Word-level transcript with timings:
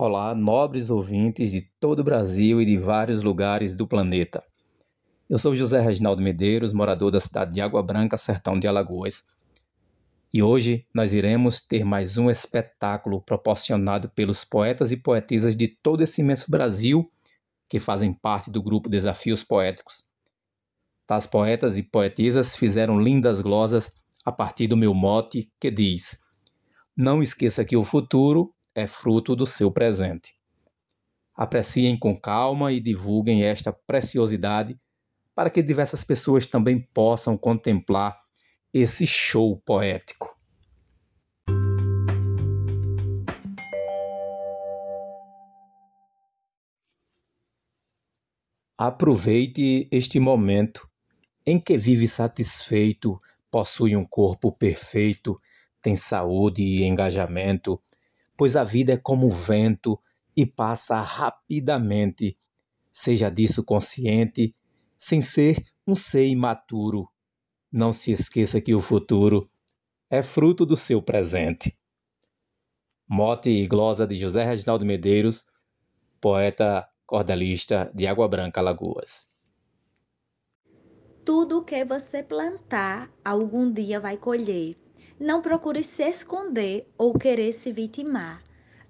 Olá, 0.00 0.32
nobres 0.32 0.90
ouvintes 0.90 1.50
de 1.50 1.60
todo 1.80 1.98
o 1.98 2.04
Brasil 2.04 2.62
e 2.62 2.64
de 2.64 2.78
vários 2.78 3.24
lugares 3.24 3.74
do 3.74 3.84
planeta. 3.84 4.44
Eu 5.28 5.36
sou 5.36 5.56
José 5.56 5.80
Reginaldo 5.80 6.22
Medeiros, 6.22 6.72
morador 6.72 7.10
da 7.10 7.18
cidade 7.18 7.52
de 7.52 7.60
Água 7.60 7.82
Branca, 7.82 8.16
sertão 8.16 8.56
de 8.56 8.68
Alagoas. 8.68 9.24
E 10.32 10.40
hoje 10.40 10.86
nós 10.94 11.12
iremos 11.14 11.60
ter 11.60 11.84
mais 11.84 12.16
um 12.16 12.30
espetáculo 12.30 13.20
proporcionado 13.20 14.08
pelos 14.10 14.44
poetas 14.44 14.92
e 14.92 14.96
poetisas 14.96 15.56
de 15.56 15.66
todo 15.66 16.00
esse 16.00 16.20
imenso 16.20 16.48
Brasil 16.48 17.10
que 17.68 17.80
fazem 17.80 18.12
parte 18.12 18.52
do 18.52 18.62
grupo 18.62 18.88
Desafios 18.88 19.42
Poéticos. 19.42 20.04
Tais 21.08 21.26
poetas 21.26 21.76
e 21.76 21.82
poetisas 21.82 22.54
fizeram 22.54 23.00
lindas 23.00 23.40
glosas 23.40 23.92
a 24.24 24.30
partir 24.30 24.68
do 24.68 24.76
meu 24.76 24.94
mote 24.94 25.50
que 25.58 25.72
diz: 25.72 26.20
Não 26.96 27.20
esqueça 27.20 27.64
que 27.64 27.76
o 27.76 27.82
futuro 27.82 28.54
é 28.78 28.86
fruto 28.86 29.34
do 29.34 29.44
seu 29.44 29.72
presente. 29.72 30.36
Apreciem 31.34 31.98
com 31.98 32.18
calma 32.18 32.72
e 32.72 32.80
divulguem 32.80 33.42
esta 33.42 33.72
preciosidade 33.72 34.78
para 35.34 35.50
que 35.50 35.62
diversas 35.62 36.04
pessoas 36.04 36.46
também 36.46 36.80
possam 36.94 37.36
contemplar 37.36 38.16
esse 38.72 39.04
show 39.04 39.60
poético. 39.66 40.38
Aproveite 48.76 49.88
este 49.90 50.20
momento 50.20 50.88
em 51.44 51.58
que 51.58 51.76
vive 51.76 52.06
satisfeito, 52.06 53.20
possui 53.50 53.96
um 53.96 54.04
corpo 54.04 54.52
perfeito, 54.52 55.40
tem 55.82 55.96
saúde 55.96 56.62
e 56.62 56.84
engajamento, 56.84 57.82
pois 58.38 58.54
a 58.54 58.62
vida 58.62 58.92
é 58.92 58.96
como 58.96 59.26
o 59.26 59.30
vento 59.30 60.00
e 60.36 60.46
passa 60.46 61.00
rapidamente. 61.00 62.38
Seja 62.88 63.28
disso 63.28 63.64
consciente, 63.64 64.54
sem 64.96 65.20
ser 65.20 65.66
um 65.84 65.94
ser 65.94 66.28
imaturo. 66.28 67.08
Não 67.70 67.92
se 67.92 68.12
esqueça 68.12 68.60
que 68.60 68.72
o 68.74 68.80
futuro 68.80 69.50
é 70.08 70.22
fruto 70.22 70.64
do 70.64 70.76
seu 70.76 71.02
presente. 71.02 71.76
Mote 73.08 73.50
e 73.50 73.66
glosa 73.66 74.06
de 74.06 74.14
José 74.14 74.44
Reginaldo 74.44 74.86
Medeiros, 74.86 75.46
poeta 76.20 76.88
cordelista 77.04 77.90
de 77.92 78.06
Água 78.06 78.28
Branca, 78.28 78.60
Alagoas. 78.60 79.32
Tudo 81.24 81.64
que 81.64 81.84
você 81.84 82.22
plantar, 82.22 83.10
algum 83.24 83.72
dia 83.72 83.98
vai 83.98 84.16
colher. 84.16 84.76
Não 85.20 85.42
procure 85.42 85.82
se 85.82 86.04
esconder 86.04 86.86
ou 86.96 87.12
querer 87.12 87.52
se 87.52 87.72
vitimar. 87.72 88.40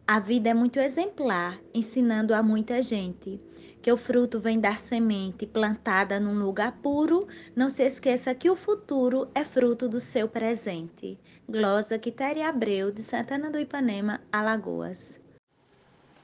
A 0.06 0.20
vida 0.20 0.50
é 0.50 0.54
muito 0.54 0.78
exemplar, 0.78 1.58
ensinando 1.72 2.34
a 2.34 2.42
muita 2.42 2.82
gente 2.82 3.40
que 3.80 3.90
o 3.90 3.96
fruto 3.96 4.38
vem 4.38 4.60
da 4.60 4.76
semente 4.76 5.46
plantada 5.46 6.20
num 6.20 6.38
lugar 6.38 6.72
puro. 6.82 7.26
Não 7.56 7.70
se 7.70 7.82
esqueça 7.82 8.34
que 8.34 8.50
o 8.50 8.56
futuro 8.56 9.28
é 9.34 9.42
fruto 9.42 9.88
do 9.88 9.98
seu 9.98 10.28
presente. 10.28 11.18
Glosa 11.48 11.98
Quitéria 11.98 12.48
Abreu, 12.48 12.92
de 12.92 13.00
Santana 13.00 13.50
do 13.50 13.58
Ipanema, 13.58 14.20
Alagoas. 14.30 15.18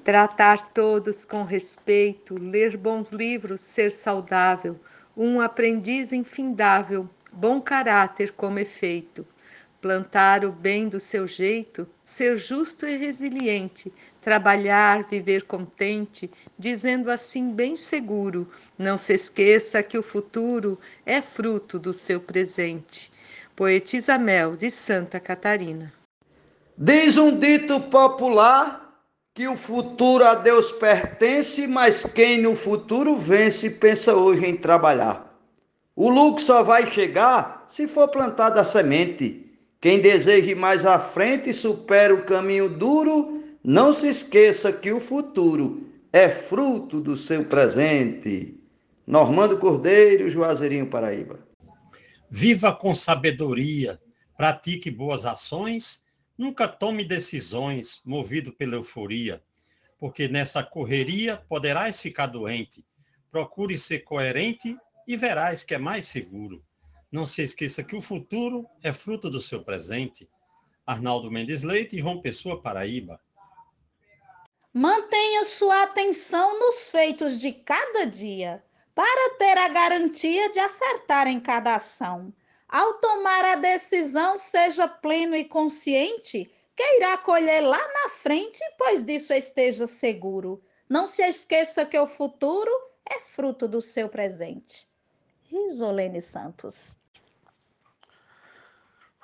Tratar 0.02 0.74
todos 0.74 1.24
com 1.24 1.44
respeito, 1.44 2.34
ler 2.38 2.76
bons 2.76 3.10
livros, 3.10 3.62
ser 3.62 3.90
saudável, 3.90 4.78
um 5.16 5.40
aprendiz 5.40 6.12
infindável, 6.12 7.08
bom 7.32 7.58
caráter 7.58 8.32
como 8.32 8.58
efeito 8.58 9.26
plantar 9.84 10.46
o 10.46 10.50
bem 10.50 10.88
do 10.88 10.98
seu 10.98 11.26
jeito, 11.26 11.86
ser 12.02 12.38
justo 12.38 12.86
e 12.86 12.96
resiliente, 12.96 13.92
trabalhar, 14.22 15.06
viver 15.06 15.42
contente, 15.42 16.30
dizendo 16.58 17.10
assim 17.10 17.50
bem 17.50 17.76
seguro: 17.76 18.48
não 18.78 18.96
se 18.96 19.12
esqueça 19.12 19.82
que 19.82 19.98
o 19.98 20.02
futuro 20.02 20.78
é 21.04 21.20
fruto 21.20 21.78
do 21.78 21.92
seu 21.92 22.18
presente. 22.18 23.12
Poetisa 23.54 24.16
Mel, 24.16 24.56
de 24.56 24.70
Santa 24.70 25.20
Catarina. 25.20 25.92
Diz 26.78 27.18
um 27.18 27.38
dito 27.38 27.78
popular 27.78 28.90
que 29.34 29.46
o 29.46 29.54
futuro 29.54 30.24
a 30.24 30.34
Deus 30.34 30.72
pertence, 30.72 31.66
mas 31.66 32.06
quem 32.06 32.40
no 32.40 32.56
futuro 32.56 33.16
vence 33.16 33.68
pensa 33.68 34.14
hoje 34.14 34.46
em 34.46 34.56
trabalhar. 34.56 35.30
O 35.94 36.08
lucro 36.08 36.42
só 36.42 36.62
vai 36.62 36.90
chegar 36.90 37.64
se 37.68 37.86
for 37.86 38.08
plantada 38.08 38.62
a 38.62 38.64
semente. 38.64 39.43
Quem 39.84 40.00
deseje 40.00 40.54
mais 40.54 40.86
à 40.86 40.98
frente 40.98 41.52
supera 41.52 42.14
o 42.14 42.24
caminho 42.24 42.70
duro, 42.70 43.44
não 43.62 43.92
se 43.92 44.08
esqueça 44.08 44.72
que 44.72 44.90
o 44.90 44.98
futuro 44.98 45.92
é 46.10 46.30
fruto 46.30 47.02
do 47.02 47.18
seu 47.18 47.44
presente. 47.44 48.58
Normando 49.06 49.58
Cordeiro, 49.58 50.30
Juazeirinho, 50.30 50.86
Paraíba. 50.86 51.46
Viva 52.30 52.74
com 52.74 52.94
sabedoria, 52.94 54.00
pratique 54.38 54.90
boas 54.90 55.26
ações, 55.26 56.02
nunca 56.38 56.66
tome 56.66 57.04
decisões 57.04 58.00
movido 58.06 58.54
pela 58.54 58.76
euforia, 58.76 59.42
porque 59.98 60.28
nessa 60.28 60.62
correria 60.62 61.36
poderás 61.46 62.00
ficar 62.00 62.28
doente. 62.28 62.82
Procure 63.30 63.76
ser 63.76 63.98
coerente 63.98 64.78
e 65.06 65.14
verás 65.14 65.62
que 65.62 65.74
é 65.74 65.78
mais 65.78 66.06
seguro. 66.06 66.64
Não 67.14 67.28
se 67.28 67.42
esqueça 67.42 67.84
que 67.84 67.94
o 67.94 68.00
futuro 68.00 68.68
é 68.82 68.92
fruto 68.92 69.30
do 69.30 69.40
seu 69.40 69.62
presente. 69.62 70.28
Arnaldo 70.84 71.30
Mendes 71.30 71.62
Leite 71.62 71.96
e 71.96 72.00
João 72.00 72.20
Pessoa, 72.20 72.60
Paraíba. 72.60 73.20
Mantenha 74.72 75.44
sua 75.44 75.84
atenção 75.84 76.58
nos 76.58 76.90
feitos 76.90 77.38
de 77.38 77.52
cada 77.52 78.04
dia, 78.04 78.64
para 78.96 79.36
ter 79.36 79.56
a 79.56 79.68
garantia 79.68 80.50
de 80.50 80.58
acertar 80.58 81.28
em 81.28 81.38
cada 81.38 81.76
ação. 81.76 82.34
Ao 82.68 82.94
tomar 82.94 83.44
a 83.44 83.54
decisão, 83.54 84.36
seja 84.36 84.88
pleno 84.88 85.36
e 85.36 85.44
consciente, 85.44 86.50
que 86.74 86.96
irá 86.96 87.16
colher 87.16 87.60
lá 87.60 87.78
na 87.78 88.08
frente, 88.08 88.58
pois 88.76 89.04
disso 89.04 89.32
esteja 89.32 89.86
seguro. 89.86 90.60
Não 90.88 91.06
se 91.06 91.22
esqueça 91.22 91.86
que 91.86 91.96
o 91.96 92.08
futuro 92.08 92.72
é 93.08 93.20
fruto 93.20 93.68
do 93.68 93.80
seu 93.80 94.08
presente. 94.08 94.88
Risolene 95.44 96.20
Santos. 96.20 97.03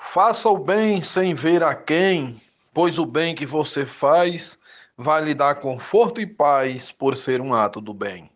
Faça 0.02 0.48
o 0.48 0.58
bem 0.58 1.00
sem 1.00 1.34
ver 1.34 1.62
a 1.62 1.72
quem, 1.72 2.42
pois 2.74 2.98
o 2.98 3.06
bem 3.06 3.32
que 3.32 3.46
você 3.46 3.86
faz 3.86 4.58
vai 4.96 5.22
lhe 5.22 5.34
dar 5.34 5.56
conforto 5.56 6.20
e 6.20 6.26
paz 6.26 6.90
por 6.90 7.16
ser 7.16 7.40
um 7.40 7.54
ato 7.54 7.80
do 7.80 7.94
bem. 7.94 8.28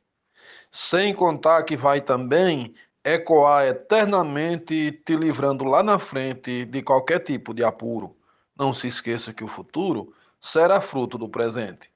Sem 0.70 1.12
contar 1.12 1.64
que 1.64 1.76
vai 1.76 2.00
também 2.00 2.74
ecoar 3.02 3.66
eternamente, 3.66 4.92
te 5.04 5.16
livrando 5.16 5.64
lá 5.64 5.82
na 5.82 5.98
frente 5.98 6.64
de 6.64 6.80
qualquer 6.80 7.18
tipo 7.20 7.52
de 7.52 7.64
apuro. 7.64 8.16
Não 8.56 8.72
se 8.72 8.86
esqueça 8.86 9.32
que 9.32 9.42
o 9.42 9.48
futuro 9.48 10.14
será 10.40 10.80
fruto 10.80 11.18
do 11.18 11.28
presente. 11.28 11.90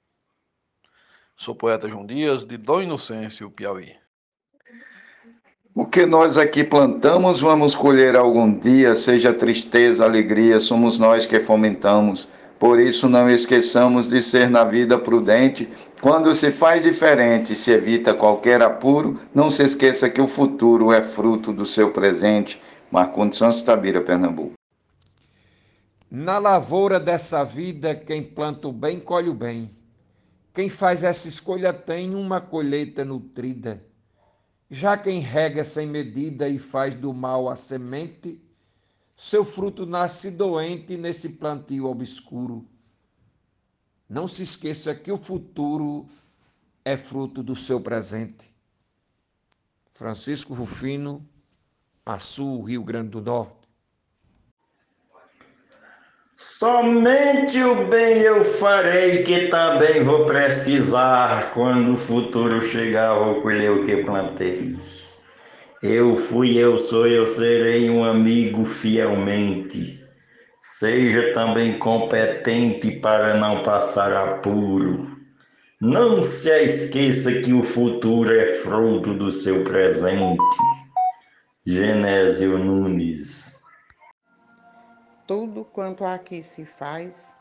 Sou 1.37 1.55
poeta 1.55 1.89
João 1.89 2.05
Dias, 2.05 2.45
de 2.45 2.57
Dom 2.57 2.83
Inocêncio, 2.83 3.49
Piauí. 3.49 3.97
O 5.75 5.87
que 5.87 6.05
nós 6.05 6.37
aqui 6.37 6.65
plantamos, 6.65 7.41
vamos 7.41 7.75
colher 7.75 8.17
algum 8.17 8.53
dia, 8.53 8.95
seja 8.95 9.33
tristeza, 9.33 10.05
alegria, 10.05 10.59
somos 10.59 10.99
nós 10.99 11.25
que 11.25 11.39
fomentamos. 11.39 12.27
Por 12.59 12.81
isso, 12.81 13.09
não 13.09 13.31
esqueçamos 13.31 14.09
de 14.09 14.21
ser 14.21 14.51
na 14.51 14.65
vida 14.65 14.99
prudente. 14.99 15.69
Quando 16.01 16.35
se 16.35 16.51
faz 16.51 16.83
diferente, 16.83 17.55
se 17.55 17.71
evita 17.71 18.13
qualquer 18.13 18.61
apuro, 18.61 19.21
não 19.33 19.51
se 19.51 19.63
esqueça 19.63 20.11
que 20.11 20.21
o 20.21 20.27
futuro 20.27 20.93
é 20.93 21.01
fruto 21.01 21.53
do 21.53 21.65
seu 21.65 21.93
presente. 21.93 22.61
Marcondes 22.91 23.39
Santos 23.39 23.63
Tabira, 23.63 24.01
Pernambuco. 24.01 24.55
Na 26.11 26.39
lavoura 26.39 26.99
dessa 26.99 27.45
vida, 27.45 27.95
quem 27.95 28.23
planta 28.23 28.67
o 28.67 28.73
bem, 28.73 28.99
colhe 28.99 29.29
o 29.29 29.35
bem. 29.35 29.71
Quem 30.55 30.69
faz 30.69 31.05
essa 31.05 31.29
escolha 31.29 31.73
tem 31.73 32.15
uma 32.15 32.41
colheita 32.41 33.05
nutrida. 33.05 33.81
Já 34.71 34.99
quem 34.99 35.21
rega 35.21 35.65
sem 35.65 35.87
medida 35.87 36.49
e 36.49 36.59
faz 36.59 36.95
do 36.95 37.13
mal 37.13 37.49
a 37.49 37.57
semente, 37.57 38.39
seu 39.17 39.45
fruto 39.45 39.87
nasce 39.87 40.31
doente 40.31 40.97
nesse 40.97 41.31
plantio 41.31 41.87
obscuro. 41.87 42.65
Não 44.09 44.29
se 44.29 44.43
esqueça 44.43 44.95
que 44.95 45.11
o 45.11 45.17
futuro 45.17 46.09
é 46.85 46.97
fruto 46.97 47.43
do 47.43 47.57
seu 47.57 47.81
presente. 47.81 48.53
Francisco 49.95 50.55
Rufino, 50.55 51.27
Açu, 52.07 52.63
Rio 52.63 52.85
Grande 52.85 53.11
do 53.11 53.21
Norte. 53.21 53.58
Somente 56.41 57.61
o 57.65 57.89
bem 57.89 58.21
eu 58.21 58.45
farei, 58.45 59.25
que 59.25 59.49
também 59.49 60.05
vou 60.05 60.25
precisar. 60.25 61.51
Quando 61.53 61.95
o 61.95 61.97
futuro 61.97 62.61
chegar, 62.61 63.13
vou 63.13 63.43
colher 63.43 63.73
o 63.73 63.83
que 63.83 64.05
plantei. 64.05 64.77
Eu 65.83 66.15
fui, 66.15 66.57
eu 66.57 66.79
sou, 66.79 67.09
eu 67.09 67.27
serei 67.27 67.91
um 67.91 68.05
amigo 68.05 68.65
fielmente. 68.65 70.01
Seja 70.61 71.33
também 71.33 71.77
competente 71.81 72.93
para 73.01 73.35
não 73.35 73.65
passar 73.65 74.15
apuro. 74.15 75.11
Não 75.81 76.23
se 76.23 76.53
esqueça 76.63 77.33
que 77.41 77.53
o 77.53 77.65
futuro 77.65 78.33
é 78.33 78.47
fruto 78.59 79.13
do 79.13 79.29
seu 79.29 79.65
presente. 79.65 80.39
Genésio 81.67 82.59
Nunes. 82.59 83.58
Tudo 85.29 85.63
quanto 85.63 86.07
aqui 86.07 86.41
se 86.43 86.65
faz, 86.65 87.37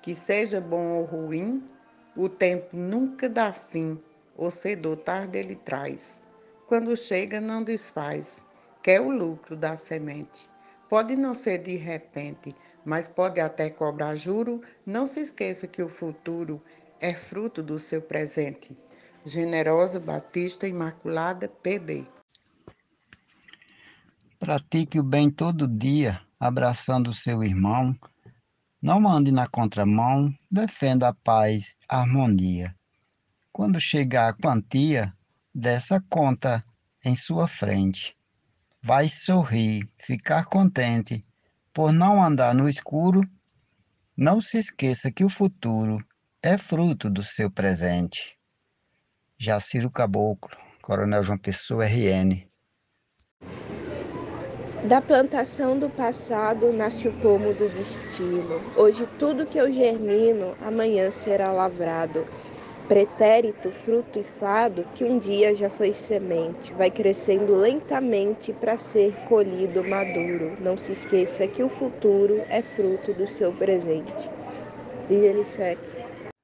que 0.00 0.14
seja 0.14 0.60
bom 0.60 1.00
ou 1.00 1.04
ruim, 1.04 1.68
o 2.16 2.28
tempo 2.28 2.68
nunca 2.76 3.28
dá 3.28 3.52
fim, 3.52 4.00
ou 4.36 4.48
cedo 4.48 4.96
tarde 4.96 5.38
ele 5.38 5.56
traz. 5.56 6.22
Quando 6.68 6.96
chega, 6.96 7.40
não 7.40 7.64
desfaz, 7.64 8.46
quer 8.80 9.00
o 9.00 9.10
lucro 9.10 9.56
da 9.56 9.76
semente. 9.76 10.48
Pode 10.88 11.16
não 11.16 11.34
ser 11.34 11.58
de 11.58 11.74
repente, 11.74 12.54
mas 12.84 13.08
pode 13.08 13.40
até 13.40 13.68
cobrar 13.68 14.14
juro. 14.14 14.62
Não 14.86 15.04
se 15.04 15.18
esqueça 15.18 15.66
que 15.66 15.82
o 15.82 15.88
futuro 15.88 16.62
é 17.00 17.12
fruto 17.12 17.60
do 17.60 17.76
seu 17.76 18.00
presente. 18.00 18.78
Generosa 19.26 19.98
Batista 19.98 20.68
Imaculada, 20.68 21.48
PB. 21.48 22.06
Pratique 24.42 24.98
o 24.98 25.04
bem 25.04 25.30
todo 25.30 25.68
dia, 25.68 26.20
abraçando 26.36 27.10
o 27.10 27.14
seu 27.14 27.44
irmão. 27.44 27.96
Não 28.82 29.08
ande 29.08 29.30
na 29.30 29.46
contramão, 29.46 30.36
defenda 30.50 31.06
a 31.06 31.14
paz, 31.14 31.76
a 31.88 32.00
harmonia. 32.00 32.74
Quando 33.52 33.78
chegar 33.78 34.30
a 34.30 34.32
quantia, 34.32 35.12
dessa 35.54 36.02
conta 36.10 36.64
em 37.04 37.14
sua 37.14 37.46
frente 37.46 38.16
vai 38.82 39.08
sorrir, 39.08 39.88
ficar 39.96 40.46
contente 40.46 41.20
por 41.72 41.92
não 41.92 42.20
andar 42.20 42.52
no 42.52 42.68
escuro. 42.68 43.22
Não 44.16 44.40
se 44.40 44.58
esqueça 44.58 45.12
que 45.12 45.22
o 45.22 45.28
futuro 45.28 46.04
é 46.42 46.58
fruto 46.58 47.08
do 47.08 47.22
seu 47.22 47.48
presente. 47.48 48.36
Jaciro 49.38 49.88
Caboclo, 49.88 50.56
Coronel 50.82 51.22
João 51.22 51.38
Pessoa, 51.38 51.86
RN. 51.86 52.51
Da 54.84 55.00
plantação 55.00 55.78
do 55.78 55.88
passado 55.88 56.72
nasce 56.72 57.06
o 57.06 57.12
pomo 57.12 57.54
do 57.54 57.68
destino. 57.68 58.60
Hoje 58.76 59.08
tudo 59.18 59.46
que 59.46 59.56
eu 59.56 59.70
germino, 59.70 60.56
amanhã 60.60 61.10
será 61.10 61.52
lavrado 61.52 62.26
pretérito, 62.88 63.70
fruto 63.70 64.18
e 64.18 64.22
fado, 64.22 64.84
que 64.94 65.04
um 65.04 65.18
dia 65.18 65.54
já 65.54 65.70
foi 65.70 65.92
semente, 65.92 66.74
vai 66.74 66.90
crescendo 66.90 67.54
lentamente 67.54 68.52
para 68.52 68.76
ser 68.76 69.14
colhido 69.28 69.82
maduro. 69.84 70.56
Não 70.60 70.76
se 70.76 70.92
esqueça 70.92 71.46
que 71.46 71.62
o 71.62 71.68
futuro 71.68 72.42
é 72.50 72.60
fruto 72.60 73.14
do 73.14 73.26
seu 73.26 73.52
presente. 73.52 74.28
Vive. 75.08 75.42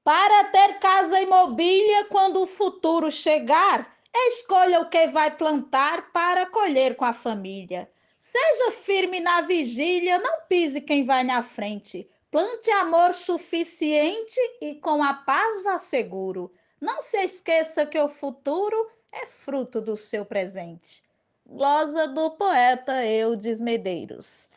Para 0.03 0.43
ter 0.45 0.79
casa 0.79 1.19
e 1.19 1.25
mobília 1.27 2.05
quando 2.05 2.41
o 2.41 2.47
futuro 2.47 3.11
chegar, 3.11 3.95
escolha 4.29 4.79
o 4.81 4.89
que 4.89 5.07
vai 5.07 5.29
plantar 5.29 6.11
para 6.11 6.45
colher 6.47 6.95
com 6.95 7.05
a 7.05 7.13
família. 7.13 7.87
Seja 8.19 8.71
firme 8.71 9.21
na 9.21 9.39
vigília, 9.39 10.19
não 10.19 10.41
pise 10.49 10.81
quem 10.81 11.05
vai 11.05 11.23
na 11.23 11.41
frente. 11.41 12.05
Plante 12.29 12.69
amor 12.69 13.13
suficiente 13.13 14.37
e 14.61 14.75
com 14.75 15.01
a 15.01 15.13
paz 15.13 15.63
vá 15.63 15.77
seguro. 15.77 16.51
Não 16.81 16.99
se 16.99 17.15
esqueça 17.23 17.85
que 17.85 17.97
o 17.97 18.09
futuro 18.09 18.75
é 19.13 19.25
fruto 19.25 19.79
do 19.79 19.95
seu 19.95 20.25
presente. 20.25 21.01
Glosa 21.47 22.09
do 22.09 22.31
poeta 22.31 23.05
Eudes 23.05 23.61
Medeiros. 23.61 24.51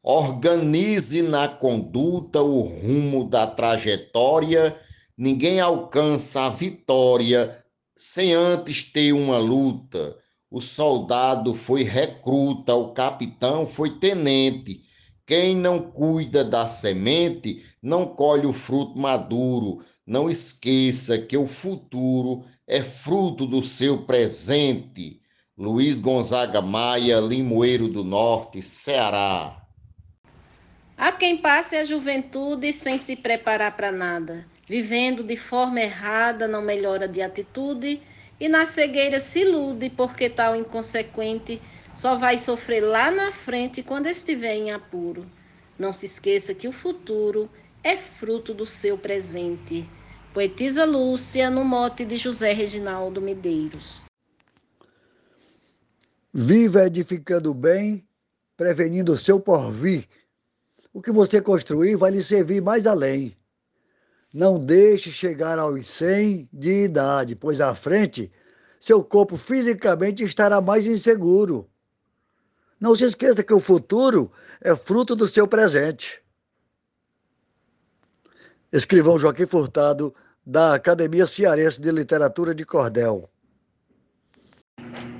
Organize 0.00 1.22
na 1.22 1.48
conduta 1.48 2.40
o 2.40 2.60
rumo 2.60 3.28
da 3.28 3.48
trajetória. 3.48 4.80
Ninguém 5.18 5.58
alcança 5.58 6.42
a 6.42 6.50
vitória 6.50 7.64
sem 7.96 8.32
antes 8.32 8.84
ter 8.84 9.12
uma 9.12 9.38
luta. 9.38 10.16
O 10.50 10.60
soldado 10.60 11.54
foi 11.54 11.82
recruta, 11.82 12.74
o 12.74 12.92
capitão 12.92 13.66
foi 13.66 13.98
tenente 13.98 14.86
quem 15.26 15.56
não 15.56 15.80
cuida 15.80 16.44
da 16.44 16.68
semente 16.68 17.64
não 17.82 18.06
colhe 18.06 18.46
o 18.46 18.52
fruto 18.52 18.96
maduro. 18.96 19.84
Não 20.06 20.30
esqueça 20.30 21.18
que 21.18 21.36
o 21.36 21.48
futuro 21.48 22.44
é 22.64 22.80
fruto 22.80 23.44
do 23.44 23.60
seu 23.60 24.04
presente. 24.04 25.20
Luiz 25.58 25.98
Gonzaga 25.98 26.60
Maia, 26.60 27.18
Limoeiro 27.18 27.88
do 27.88 28.04
Norte, 28.04 28.62
Ceará. 28.62 29.66
Há 30.96 31.10
quem 31.10 31.36
passe 31.36 31.74
a 31.74 31.84
juventude 31.84 32.72
sem 32.72 32.96
se 32.96 33.16
preparar 33.16 33.76
para 33.76 33.90
nada, 33.90 34.46
vivendo 34.68 35.24
de 35.24 35.36
forma 35.36 35.80
errada, 35.80 36.46
não 36.46 36.62
melhora 36.62 37.08
de 37.08 37.20
atitude 37.20 38.00
e 38.38 38.48
na 38.48 38.66
cegueira 38.66 39.18
se 39.18 39.40
ilude 39.40 39.90
porque 39.90 40.28
tal 40.28 40.54
inconsequente 40.54 41.60
só 41.94 42.16
vai 42.16 42.36
sofrer 42.36 42.80
lá 42.80 43.10
na 43.10 43.32
frente 43.32 43.82
quando 43.82 44.06
estiver 44.06 44.54
em 44.54 44.70
apuro. 44.70 45.26
Não 45.78 45.92
se 45.92 46.06
esqueça 46.06 46.54
que 46.54 46.68
o 46.68 46.72
futuro 46.72 47.50
é 47.82 47.96
fruto 47.96 48.52
do 48.52 48.66
seu 48.66 48.98
presente. 48.98 49.88
Poetisa 50.34 50.84
Lúcia, 50.84 51.48
no 51.48 51.64
mote 51.64 52.04
de 52.04 52.16
José 52.16 52.52
Reginaldo 52.52 53.22
Medeiros. 53.22 54.02
Viva 56.32 56.86
edificando 56.86 57.54
bem, 57.54 58.06
prevenindo 58.56 59.12
o 59.12 59.16
seu 59.16 59.40
porvir. 59.40 60.06
O 60.92 61.00
que 61.00 61.10
você 61.10 61.40
construir 61.40 61.96
vai 61.96 62.10
lhe 62.10 62.22
servir 62.22 62.60
mais 62.60 62.86
além. 62.86 63.34
Não 64.36 64.60
deixe 64.60 65.10
chegar 65.10 65.58
aos 65.58 65.88
100 65.88 66.50
de 66.52 66.84
idade, 66.84 67.34
pois 67.34 67.58
à 67.58 67.74
frente 67.74 68.30
seu 68.78 69.02
corpo 69.02 69.34
fisicamente 69.34 70.22
estará 70.22 70.60
mais 70.60 70.86
inseguro. 70.86 71.66
Não 72.78 72.94
se 72.94 73.06
esqueça 73.06 73.42
que 73.42 73.54
o 73.54 73.58
futuro 73.58 74.30
é 74.60 74.76
fruto 74.76 75.16
do 75.16 75.26
seu 75.26 75.48
presente. 75.48 76.22
Escrivão 78.70 79.18
Joaquim 79.18 79.46
Furtado, 79.46 80.14
da 80.44 80.74
Academia 80.74 81.26
Cearense 81.26 81.80
de 81.80 81.90
Literatura 81.90 82.54
de 82.54 82.66
Cordel. 82.66 83.30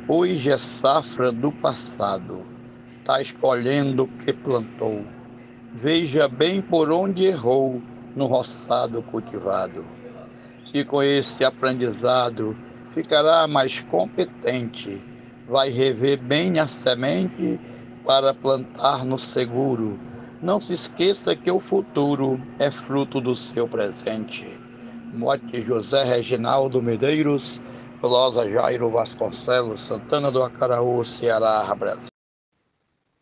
Hoje 0.07 0.51
é 0.51 0.59
safra 0.59 1.33
do 1.33 1.51
passado, 1.51 2.45
está 2.99 3.23
escolhendo 3.23 4.03
o 4.03 4.19
que 4.19 4.35
plantou. 4.35 5.07
Veja 5.73 6.29
bem 6.29 6.61
por 6.61 6.91
onde 6.91 7.25
errou 7.25 7.96
no 8.17 8.27
roçado 8.27 9.03
cultivado. 9.03 9.87
E 10.75 10.83
com 10.83 11.03
esse 11.03 11.45
aprendizado 11.45 12.57
ficará 12.87 13.47
mais 13.47 13.81
competente 13.81 15.05
vai 15.49 15.71
rever 15.71 16.19
bem 16.19 16.59
a 16.59 16.67
semente 16.67 17.61
para 18.05 18.35
plantar 18.35 19.05
no 19.05 19.19
seguro. 19.19 19.99
Não 20.43 20.61
se 20.61 20.75
esqueça 20.75 21.35
que 21.35 21.51
o 21.51 21.61
futuro 21.61 22.41
é 22.59 22.71
fruto 22.71 23.21
do 23.21 23.35
seu 23.37 23.69
presente. 23.69 24.45
Mote 25.15 25.63
José 25.63 26.05
Reginaldo 26.05 26.83
Medeiros, 26.83 27.61
Velosa 28.03 28.51
Jairo 28.51 28.91
Vasconcelos, 28.91 29.81
Santana 29.81 30.31
do 30.31 30.43
Acaraú, 30.43 31.05
Ceará, 31.05 31.75
Brasil. 31.75 32.11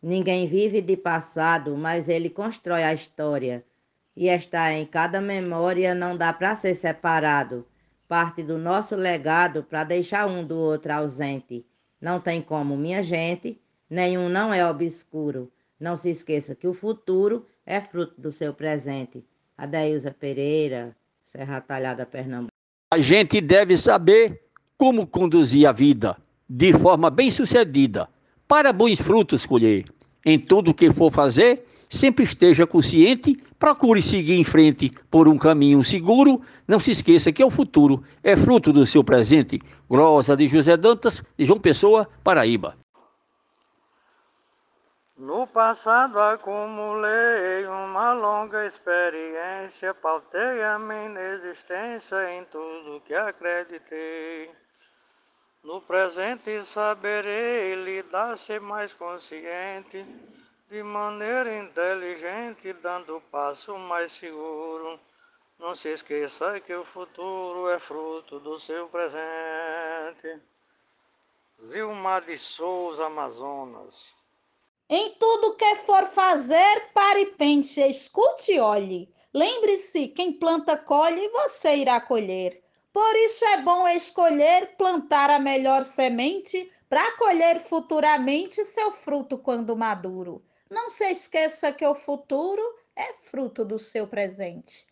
Ninguém 0.01 0.47
vive 0.47 0.81
de 0.81 0.97
passado, 0.97 1.75
mas 1.77 2.09
ele 2.09 2.29
constrói 2.29 2.83
a 2.83 2.93
história. 2.93 3.63
E 4.15 4.27
está 4.27 4.71
em 4.73 4.85
cada 4.85 5.19
memória, 5.19 5.93
não 5.93 6.15
dá 6.15 6.31
para 6.31 6.55
ser 6.55 6.75
separado. 6.75 7.65
Parte 8.07 8.43
do 8.43 8.57
nosso 8.57 8.95
legado 8.95 9.63
para 9.63 9.83
deixar 9.83 10.27
um 10.27 10.45
do 10.45 10.57
outro 10.57 10.93
ausente. 10.93 11.65
Não 11.99 12.19
tem 12.19 12.41
como, 12.41 12.77
minha 12.77 13.03
gente, 13.03 13.59
nenhum 13.89 14.29
não 14.29 14.53
é 14.53 14.65
obscuro. 14.67 15.51
Não 15.79 15.97
se 15.97 16.09
esqueça 16.09 16.55
que 16.55 16.67
o 16.67 16.73
futuro 16.73 17.45
é 17.65 17.81
fruto 17.81 18.19
do 18.19 18.31
seu 18.31 18.53
presente. 18.53 19.25
Adeilza 19.57 20.11
Pereira, 20.11 20.95
Serra 21.25 21.59
Talhada, 21.59 22.05
Pernambuco. 22.05 22.51
A 22.93 22.99
gente 22.99 23.41
deve 23.41 23.75
saber 23.75 24.41
como 24.77 25.07
conduzir 25.07 25.67
a 25.67 25.71
vida 25.71 26.15
de 26.47 26.73
forma 26.73 27.09
bem-sucedida, 27.09 28.07
para 28.47 28.71
bons 28.71 29.01
frutos 29.01 29.45
colher. 29.45 29.85
Em 30.25 30.39
tudo 30.39 30.73
que 30.73 30.91
for 30.91 31.11
fazer, 31.11 31.67
sempre 31.87 32.23
esteja 32.23 32.65
consciente, 32.65 33.37
procure 33.59 34.01
seguir 34.01 34.39
em 34.39 34.43
frente 34.43 34.91
por 35.11 35.27
um 35.27 35.37
caminho 35.37 35.83
seguro. 35.83 36.41
Não 36.67 36.79
se 36.79 36.89
esqueça 36.89 37.31
que 37.31 37.43
o 37.43 37.51
futuro 37.51 38.03
é 38.23 38.35
fruto 38.35 38.73
do 38.73 38.87
seu 38.87 39.03
presente. 39.03 39.61
Glosa 39.87 40.35
de 40.35 40.47
José 40.47 40.75
Dantas, 40.75 41.21
de 41.37 41.45
João 41.45 41.59
Pessoa, 41.59 42.09
Paraíba. 42.23 42.75
No 45.17 45.47
passado 45.47 46.19
acumulei 46.19 47.65
uma 47.67 48.11
longa 48.11 48.65
experiência, 48.65 49.93
pautei 49.93 50.63
a 50.63 50.77
minha 50.77 51.21
existência 51.21 52.17
em 52.33 52.43
tudo 52.45 53.01
que 53.05 53.13
acreditei. 53.13 54.64
No 55.65 55.81
presente 55.81 56.63
saberei 56.63 57.73
lidar-se 57.73 58.59
mais 58.59 58.93
consciente 58.93 60.05
de 60.67 60.83
maneira 60.83 61.57
inteligente, 61.57 62.71
dando 62.73 63.19
passo 63.31 63.75
mais 63.79 64.11
seguro, 64.11 64.99
Não 65.57 65.75
se 65.75 65.89
esqueça 65.89 66.59
que 66.59 66.75
o 66.75 66.85
futuro 66.85 67.67
é 67.69 67.79
fruto 67.79 68.39
do 68.39 68.59
seu 68.59 68.87
presente. 68.89 70.39
Zilmar 71.59 72.23
de 72.23 72.37
Souza, 72.37 73.07
Amazonas. 73.07 74.13
Em 74.87 75.15
tudo 75.15 75.55
que 75.55 75.77
for 75.77 76.05
fazer, 76.05 76.91
pare 76.93 77.21
e 77.21 77.31
pense, 77.37 77.81
escute 77.81 78.51
e 78.51 78.59
olhe. 78.59 79.11
Lembre-se, 79.33 80.09
quem 80.09 80.31
planta 80.33 80.77
colhe, 80.77 81.27
você 81.29 81.77
irá 81.77 81.99
colher. 81.99 82.64
Por 82.95 83.13
isso 83.17 83.43
é 83.43 83.61
bom 83.61 83.85
escolher 83.89 84.77
plantar 84.77 85.29
a 85.29 85.37
melhor 85.37 85.83
semente 85.83 86.71
para 86.87 87.17
colher 87.17 87.59
futuramente 87.59 88.63
seu 88.63 88.89
fruto 88.89 89.37
quando 89.37 89.75
maduro. 89.75 90.41
Não 90.71 90.89
se 90.89 91.03
esqueça 91.11 91.73
que 91.73 91.85
o 91.85 91.93
futuro 91.93 92.61
é 92.95 93.11
fruto 93.11 93.65
do 93.65 93.77
seu 93.77 94.07
presente. 94.07 94.87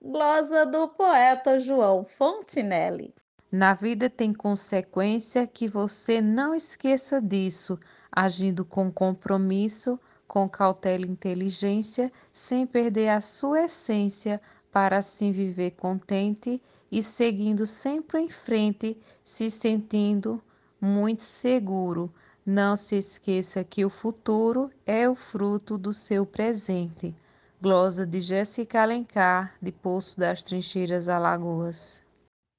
Glosa 0.00 0.64
do 0.64 0.88
poeta 0.88 1.60
João 1.60 2.06
Fontinelli. 2.06 3.14
Na 3.50 3.74
vida 3.74 4.08
tem 4.08 4.32
consequência 4.32 5.46
que 5.46 5.68
você 5.68 6.22
não 6.22 6.54
esqueça 6.54 7.20
disso, 7.20 7.78
agindo 8.10 8.64
com 8.64 8.90
compromisso, 8.90 10.00
com 10.26 10.48
cautela 10.48 11.04
e 11.04 11.10
inteligência, 11.10 12.10
sem 12.32 12.66
perder 12.66 13.10
a 13.10 13.20
sua 13.20 13.64
essência, 13.64 14.40
para 14.72 14.96
assim 14.96 15.32
viver 15.32 15.72
contente 15.72 16.62
e 16.92 17.02
seguindo 17.02 17.66
sempre 17.66 18.20
em 18.20 18.28
frente, 18.28 19.00
se 19.24 19.50
sentindo 19.50 20.42
muito 20.78 21.22
seguro. 21.22 22.12
Não 22.44 22.76
se 22.76 22.96
esqueça 22.96 23.64
que 23.64 23.82
o 23.82 23.88
futuro 23.88 24.70
é 24.84 25.08
o 25.08 25.14
fruto 25.14 25.78
do 25.78 25.94
seu 25.94 26.26
presente. 26.26 27.14
Glosa 27.62 28.04
de 28.04 28.20
Jéssica 28.20 28.82
Alencar, 28.82 29.54
de 29.62 29.72
Poço 29.72 30.20
das 30.20 30.42
Trincheiras, 30.42 31.08
Alagoas. 31.08 32.02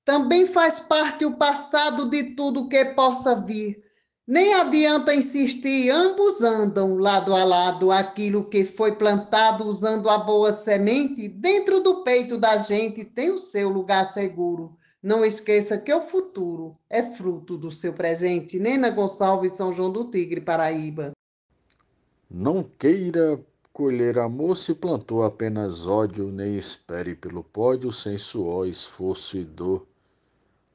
Também 0.04 0.48
faz 0.48 0.80
parte 0.80 1.25
o 1.25 1.38
passado 1.38 2.10
de 2.10 2.36
tudo 2.36 2.68
que 2.68 2.86
possa 2.96 3.40
vir. 3.40 3.83
Nem 4.25 4.53
adianta 4.53 5.13
insistir, 5.13 5.89
ambos 5.89 6.42
andam 6.42 6.98
lado 6.98 7.36
a 7.36 7.44
lado. 7.44 7.92
Aquilo 7.92 8.46
que 8.46 8.63
foi 8.63 8.96
plantado 8.96 9.65
usando 9.65 10.10
a 10.10 10.18
boa 10.18 10.53
semente, 10.53 11.27
dentro 11.27 11.82
do 11.82 12.03
peito 12.03 12.38
da 12.38 12.58
gente 12.58 13.03
tem 13.03 13.32
o 13.32 13.38
seu 13.38 13.68
lugar 13.68 14.06
seguro. 14.06 14.77
Não 15.01 15.25
esqueça 15.25 15.77
que 15.77 15.94
o 15.94 16.03
futuro 16.03 16.77
é 16.89 17.03
fruto 17.03 17.58
do 17.58 17.70
seu 17.70 17.92
presente. 17.92 18.58
Nena 18.58 18.89
Gonçalves, 18.89 19.51
São 19.51 19.74
João 19.74 19.92
do 19.92 20.06
Tigre, 20.10 20.39
Paraíba. 20.39 21.12
Não 22.32 22.63
queira 22.63 23.38
colher 23.74 24.18
amor 24.18 24.56
se 24.56 24.74
plantou 24.74 25.24
apenas 25.24 25.86
ódio, 25.86 26.32
nem 26.32 26.56
espere 26.56 27.13
pelo 27.13 27.44
pódio 27.44 27.92
sem 27.92 28.18
suor, 28.18 28.68
esforço 28.70 29.36
e 29.36 29.44
dor. 29.44 29.86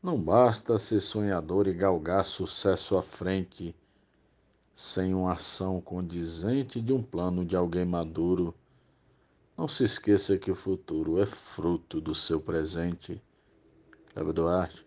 Não 0.01 0.21
basta 0.21 0.79
ser 0.79 1.01
sonhador 1.01 1.67
e 1.67 1.75
galgar 1.75 2.25
sucesso 2.25 2.97
à 2.97 3.03
frente, 3.03 3.75
sem 4.73 5.13
uma 5.13 5.33
ação 5.33 5.81
condizente 5.81 6.81
de 6.81 6.93
um 6.93 7.03
plano 7.03 7.45
de 7.45 7.57
alguém 7.57 7.85
maduro. 7.85 8.55
Não 9.57 9.67
se 9.67 9.83
esqueça 9.83 10.39
que 10.39 10.53
o 10.53 10.55
futuro 10.55 11.21
é 11.21 11.27
fruto 11.27 12.01
do 12.01 12.15
seu 12.15 12.41
presente. 12.41 13.21
Cleber 14.15 14.33
Duarte. 14.33 14.87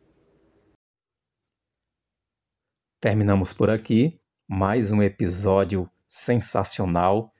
Terminamos 3.01 3.51
por 3.51 3.69
aqui 3.69 4.17
mais 4.47 4.91
um 4.91 5.03
episódio 5.03 5.89
sensacional 6.07 7.33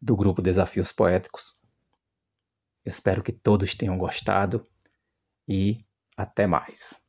do 0.00 0.16
grupo 0.16 0.40
Desafios 0.40 0.92
Poéticos. 0.92 1.60
Espero 2.86 3.22
que 3.22 3.32
todos 3.32 3.74
tenham 3.74 3.98
gostado 3.98 4.66
e 5.46 5.78
até 6.22 6.46
mais. 6.46 7.02